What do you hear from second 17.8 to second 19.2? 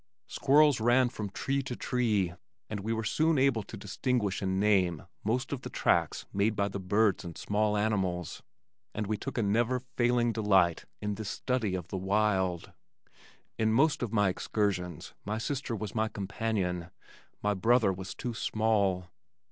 was too small.